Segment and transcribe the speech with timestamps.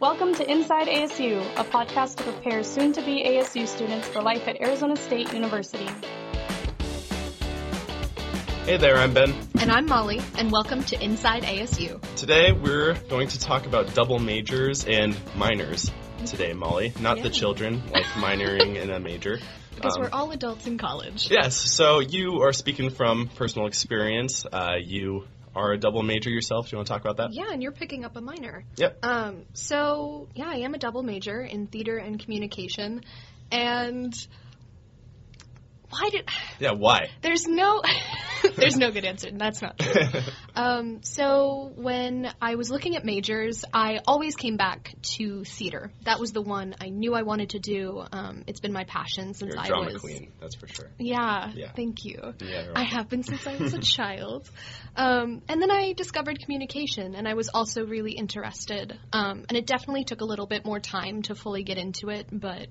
[0.00, 4.48] Welcome to Inside ASU, a podcast to prepare soon to be ASU students for life
[4.48, 5.86] at Arizona State University.
[8.64, 9.34] Hey there, I'm Ben.
[9.60, 12.00] And I'm Molly, and welcome to Inside ASU.
[12.16, 15.90] Today we're going to talk about double majors and minors.
[16.26, 17.24] Today, Molly, not Yeah.
[17.24, 19.38] the children, like minoring in a major.
[19.74, 21.30] Because Um, we're all adults in college.
[21.30, 24.44] Yes, so you are speaking from personal experience.
[24.44, 25.24] Uh, you
[25.54, 26.68] are a double major yourself.
[26.68, 27.32] Do you want to talk about that?
[27.32, 28.64] Yeah, and you're picking up a minor.
[28.76, 28.98] Yep.
[29.02, 33.02] Um, so, yeah, I am a double major in theater and communication.
[33.50, 34.14] And
[35.88, 36.28] why did.
[36.60, 37.08] Yeah, why?
[37.20, 37.82] There's no.
[38.56, 39.30] there's no good answer.
[39.32, 40.02] That's not true.
[40.52, 45.90] Um, so when I was looking at majors, I always came back to theater.
[46.02, 48.02] That was the one I knew I wanted to do.
[48.12, 50.02] Um, it's been my passion since You're a I drama was.
[50.02, 50.90] queen, that's for sure.
[50.98, 51.70] Yeah, Yeah.
[51.76, 52.34] thank you.
[52.40, 54.50] Yeah, I have been since I was a child.
[54.96, 58.98] Um, and then I discovered communication, and I was also really interested.
[59.12, 62.26] Um, and it definitely took a little bit more time to fully get into it,
[62.32, 62.66] but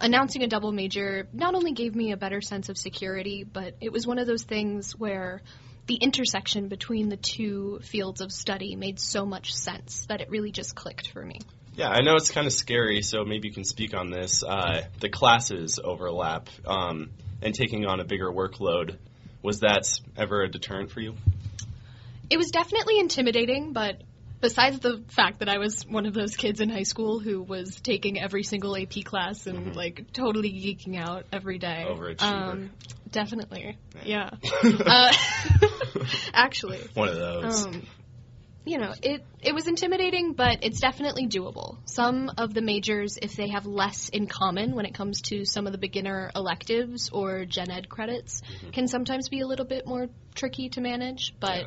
[0.00, 3.92] announcing a double major not only gave me a better sense of security, but it
[3.92, 5.42] was one of those things where
[5.86, 10.52] the intersection between the two fields of study made so much sense that it really
[10.52, 11.40] just clicked for me.
[11.74, 14.42] Yeah, I know it's kind of scary, so maybe you can speak on this.
[14.42, 17.10] Uh, the classes overlap um,
[17.40, 18.96] and taking on a bigger workload.
[19.42, 19.84] Was that
[20.16, 21.14] ever a deterrent for you?
[22.30, 24.02] It was definitely intimidating, but
[24.40, 27.80] besides the fact that I was one of those kids in high school who was
[27.80, 31.84] taking every single AP class and like totally geeking out every day.
[31.88, 32.22] Overachiever.
[32.22, 32.70] Um,
[33.10, 33.76] definitely.
[34.04, 34.30] Yeah.
[34.64, 35.12] uh,
[36.32, 36.80] actually.
[36.94, 37.66] One of those.
[37.66, 37.82] Um,
[38.64, 41.78] you know, it it was intimidating, but it's definitely doable.
[41.86, 45.66] Some of the majors, if they have less in common when it comes to some
[45.66, 48.70] of the beginner electives or gen ed credits, Mm-hmm.
[48.70, 51.34] can sometimes be a little bit more tricky to manage.
[51.40, 51.66] But Yeah.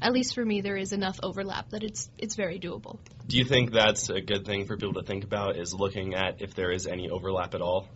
[0.00, 2.98] At least for me, there is enough overlap that it's it's very doable.
[3.26, 5.56] Do you think that's a good thing for people to think about?
[5.56, 7.88] Is looking at if there is any overlap at all?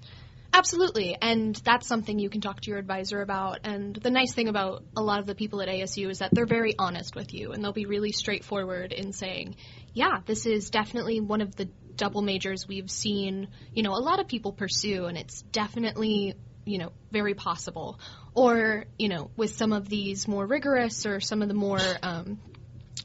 [0.52, 3.60] Absolutely, and that's something you can talk to your advisor about.
[3.62, 6.46] And the nice thing about a lot of the people at ASU is that they're
[6.46, 9.56] very honest with you, and they'll be really straightforward in saying,
[9.92, 14.18] "Yeah, this is definitely one of the double majors we've seen, you know, a lot
[14.18, 16.34] of people pursue, and it's definitely."
[16.64, 17.98] You know, very possible.
[18.34, 22.40] Or, you know, with some of these more rigorous or some of the more um,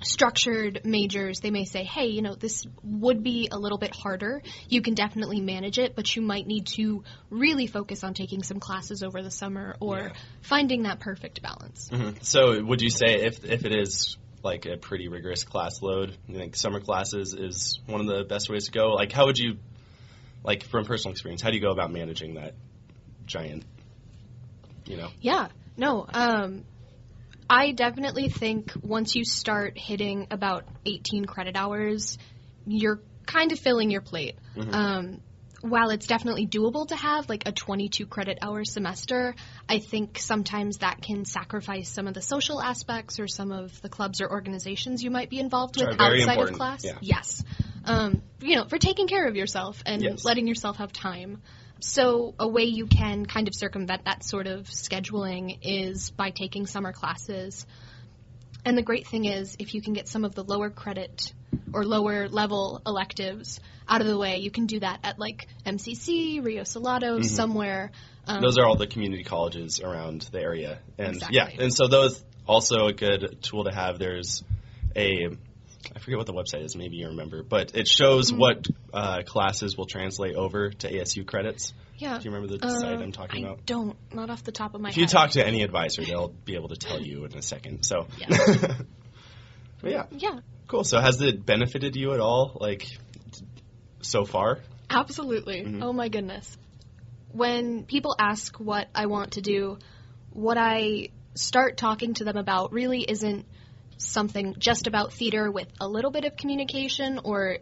[0.03, 4.41] structured majors, they may say, hey, you know, this would be a little bit harder.
[4.67, 8.59] You can definitely manage it, but you might need to really focus on taking some
[8.59, 10.13] classes over the summer or Yeah.
[10.41, 11.89] finding that perfect balance.
[12.21, 16.37] So, would you say if if it is like a pretty rigorous class load, you
[16.37, 18.89] think summer classes is one of the best ways to go?
[18.89, 19.57] Like, how would you,
[20.43, 22.53] like from personal experience, how do you go about managing that
[23.25, 23.63] giant?
[24.85, 25.09] You know.
[25.19, 25.47] Yeah,
[25.77, 26.63] no, um,
[27.49, 32.17] I definitely think once you start hitting about 18 credit hours,
[32.65, 34.35] you're kind of filling your plate.
[34.71, 35.21] Um,
[35.61, 39.35] while it's definitely doable to have like a 22 credit hour semester,
[39.67, 43.89] I think sometimes that can sacrifice some of the social aspects or some of the
[43.89, 46.83] clubs or organizations you might be involved with outside important, of class.
[46.83, 46.97] yeah.
[47.01, 47.43] Yes.
[47.85, 50.25] Um, you know, for taking care of yourself and Yes.
[50.25, 51.41] letting yourself have time.
[51.79, 56.65] So, a way you can kind of circumvent that sort of scheduling is by taking
[56.65, 57.65] summer classes.
[58.63, 61.31] And the great thing is, if you can get some of the lower credit
[61.73, 66.43] or lower level electives out of the way, you can do that at like MCC,
[66.43, 67.91] Rio Salado, somewhere.
[68.25, 68.41] Um, Mm-hmm.
[68.43, 71.37] Those are all the community colleges around the area, and Exactly.
[71.37, 73.99] yeah, and so those also a good tool to have.
[73.99, 74.43] There's
[74.95, 75.27] a
[75.95, 76.75] I forget what the website is.
[76.75, 78.39] Maybe you remember, but it shows Mm-hmm.
[78.39, 81.73] what uh, classes will translate over to ASU credits.
[81.97, 82.17] yeah.
[82.17, 83.65] Do you remember the Uh, site I'm talking I about?
[83.65, 85.01] don't, not off the top of my If head.
[85.01, 87.83] you talk to any advisor, they'll be able to tell you in a second.
[87.83, 88.27] So, Yeah.
[89.83, 90.83] yeah, yeah, cool.
[90.83, 92.87] So, has it benefited you at all, like
[94.01, 94.59] so far?
[94.89, 95.61] Absolutely.
[95.61, 95.83] Mm-hmm.
[95.83, 96.57] Oh my goodness.
[97.31, 99.77] When people ask what I want to do,
[100.31, 103.45] what I start talking to them about really isn't
[103.97, 107.57] something just about theater with a little bit of communication or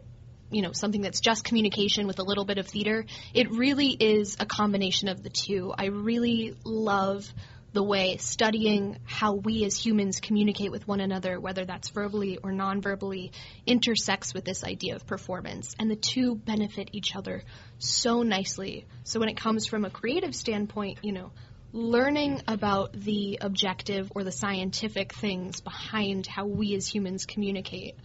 [0.50, 4.36] you know something that's just communication with a little bit of theater it really is
[4.38, 5.72] a combination of the two.
[5.76, 7.26] I really love
[7.72, 12.52] the way studying how we as humans communicate with one another whether that's verbally or
[12.52, 13.32] non-verbally
[13.66, 15.74] intersects with this idea of performance.
[15.78, 17.42] And the two benefit each other
[17.78, 18.86] so nicely.
[19.02, 21.32] So when it comes from a creative standpoint you know
[21.74, 27.96] learning about the objective or the scientific things behind how we as humans communicate,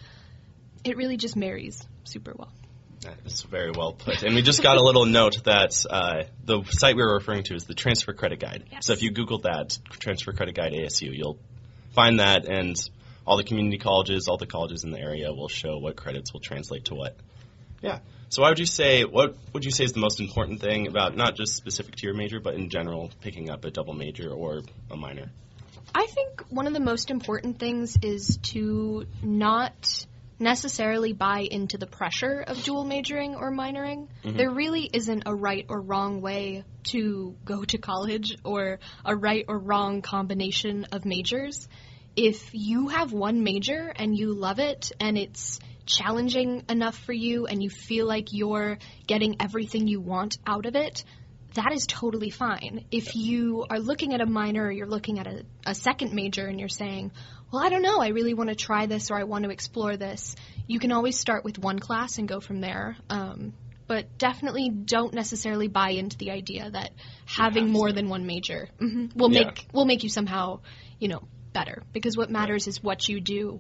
[0.84, 2.52] it really just marries super well.
[3.02, 4.24] That's very well put.
[4.24, 7.56] And we just got a little note that uh, the site we were referring to
[7.56, 8.66] is the Transfer Credit Guide.
[8.72, 8.88] Yes.
[8.88, 11.38] So if you Google that, Transfer Credit Guide ASU, you'll
[11.94, 12.76] find that, and
[13.26, 16.42] all the community colleges, all the colleges in the area will show what credits will
[16.42, 17.16] translate to what.
[17.82, 18.00] Yeah.
[18.30, 21.16] So why would you say what would you say is the most important thing about
[21.16, 24.62] not just specific to your major, but in general picking up a double major or
[24.92, 25.32] a minor?
[25.94, 30.06] I think one of the most important things is to not
[30.40, 34.08] necessarily buy into the pressure of dual majoring or minoring.
[34.24, 34.38] Mm-hmm.
[34.38, 39.46] There really isn't a right or wrong way to go to college or a right
[39.48, 41.68] or wrong combination of majors.
[42.16, 47.46] If you have one major and you love it and it's challenging enough for you
[47.48, 48.78] and you feel like you're
[49.08, 51.04] getting everything you want out of it,
[51.56, 52.86] that is totally fine.
[52.92, 56.46] If you are looking at a minor or you're looking at a, a second major
[56.46, 57.12] and you're saying,
[57.52, 59.98] well, I don't know, I really want to try this or I want to explore
[59.98, 60.36] this,
[60.68, 62.96] you can always start with one class and go from there.
[63.10, 63.54] Um,
[63.88, 66.92] but definitely don't necessarily buy into the idea that
[67.26, 69.46] having more than one major mhm, will Yeah.
[69.46, 70.60] make will make you somehow,
[71.00, 71.82] you know, better.
[71.92, 73.60] Because what matters is what you do,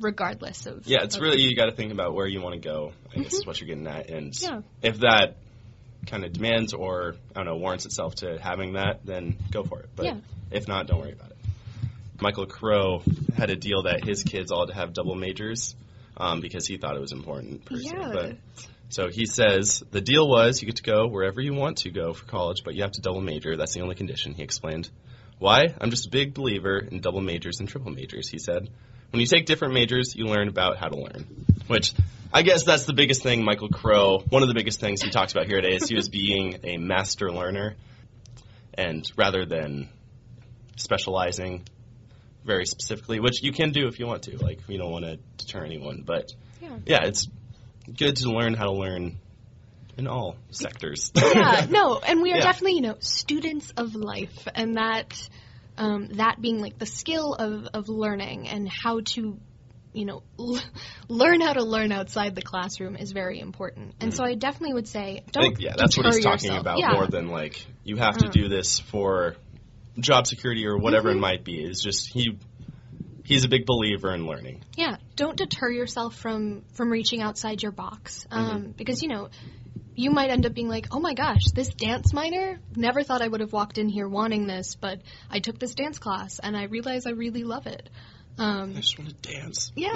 [0.00, 0.86] regardless of.
[0.86, 2.92] Yeah, it's of- really you got to think about where you want to go.
[3.14, 4.60] I guess is what you're getting at, and Yeah.
[4.82, 5.36] if that
[6.06, 9.80] kind of demands or I don't know warrants itself to having that, then go for
[9.80, 9.88] it.
[9.96, 10.16] But Yeah.
[10.50, 11.36] if not, don't worry about it.
[12.20, 13.02] Michael Crow
[13.36, 15.74] had a deal that his kids all had to have double majors
[16.16, 17.64] um, because he thought it was important.
[17.64, 17.98] Personally.
[17.98, 18.12] Yeah.
[18.12, 18.36] But
[18.90, 22.12] so he says the deal was you get to go wherever you want to go
[22.12, 23.56] for college, but you have to double major.
[23.56, 24.34] That's the only condition.
[24.34, 24.90] He explained.
[25.38, 25.74] Why?
[25.80, 28.28] I'm just a big believer in double majors and triple majors.
[28.28, 28.68] He said.
[29.14, 31.24] When you take different majors, you learn about how to learn.
[31.68, 31.94] Which
[32.32, 35.30] I guess that's the biggest thing Michael Crow, one of the biggest things he talks
[35.30, 37.76] about here at ASU is being a master learner.
[38.76, 39.88] And rather than
[40.74, 41.62] specializing
[42.44, 45.18] very specifically, which you can do if you want to, like you don't want to
[45.36, 46.76] deter anyone, but Yeah.
[46.84, 47.28] yeah, it's
[47.96, 49.18] good to learn how to learn
[49.96, 51.12] in all sectors.
[51.14, 52.42] yeah, no, and we are Yeah.
[52.42, 55.28] definitely, you know, students of life, and that
[55.76, 59.38] um, that being like the skill of of learning and how to,
[59.92, 60.60] you know, l-
[61.08, 63.94] learn how to learn outside the classroom is very important.
[64.00, 66.60] And so I definitely would say, don't think, yeah, that's what he's talking yourself.
[66.60, 66.92] about Yeah.
[66.92, 68.30] more than like you have to Uh.
[68.30, 69.36] do this for
[69.98, 71.18] job security or whatever Mm-hmm.
[71.18, 71.62] it might be.
[71.62, 72.38] It's just he
[73.24, 74.62] he's a big believer in learning.
[74.76, 78.70] Yeah, don't deter yourself from from reaching outside your box, um, Mm-hmm.
[78.72, 79.28] because you know
[79.96, 82.58] you might end up being like, oh my gosh, this dance minor.
[82.76, 85.00] Never thought I would have walked in here wanting this, but
[85.30, 87.88] I took this dance class and I realized I really love it.
[88.36, 89.70] Um, I just want to dance.
[89.76, 89.92] yeah.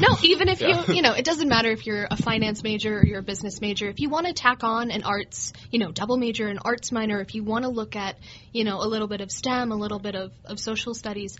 [0.00, 0.84] no, even if Yeah.
[0.88, 3.60] you, you know, it doesn't matter if you're a finance major or you're a business
[3.60, 3.88] major.
[3.88, 7.20] If you want to tack on an arts, you know, double major, an arts minor,
[7.20, 8.16] if you want to look at,
[8.52, 11.36] you know, a little bit of STEM, a little bit of, of social studies,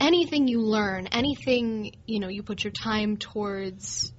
[0.00, 4.12] anything you learn, anything, you know, you put your time towards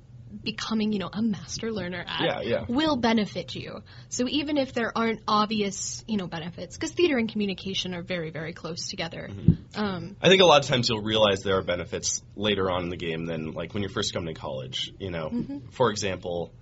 [0.44, 2.66] becoming, you know, a master learner at Yeah, yeah.
[2.68, 3.82] will benefit you.
[4.10, 8.30] So even if there aren't obvious, you know, benefits, because theater and communication are very,
[8.30, 9.30] very close together.
[9.32, 9.80] Mm-hmm.
[9.80, 12.90] Um, I think a lot of times you'll realize there are benefits later on in
[12.90, 14.92] the game than like when you're first coming to college.
[15.00, 15.70] You know, Mm-hmm.
[15.72, 16.54] for example,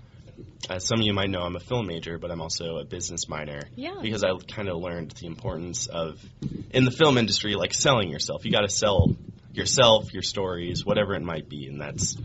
[0.70, 3.30] as some of you might know, I'm a film major, but I'm also a business
[3.30, 3.62] minor.
[3.76, 4.00] Yeah.
[4.02, 6.22] Because I kind of learned the importance of
[6.72, 8.44] in the film industry, like selling yourself.
[8.46, 9.16] You got to sell
[9.54, 12.18] yourself, your stories, whatever it might be, and that's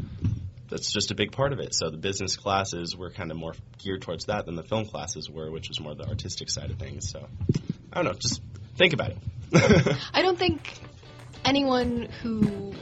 [0.70, 1.74] that's just a big part of it.
[1.74, 5.28] So the business classes were kind of more geared towards that than the film classes
[5.28, 7.10] were, which was more the artistic side of things.
[7.10, 7.26] So
[7.92, 8.40] I don't know, just
[8.76, 9.18] think about it.
[10.14, 10.72] I don't think
[11.44, 12.72] anyone who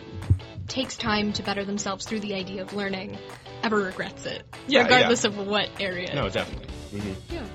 [0.68, 3.16] takes time to better themselves through the idea of learning
[3.62, 6.14] ever regrets it, Yeah, regardless of what area.
[6.14, 6.68] no, definitely.
[7.00, 7.46] hmm Yeah.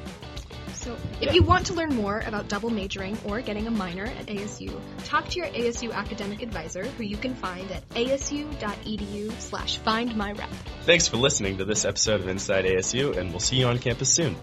[0.84, 1.34] So, if Yeah.
[1.34, 5.30] you want to learn more about double majoring or getting a minor at ASU, talk
[5.30, 10.50] to your ASU academic advisor, who you can find at asu.edu/slash find my rep.
[10.82, 14.14] Thanks for listening to this episode of Inside ASU, and we'll see you on campus
[14.14, 14.36] soon.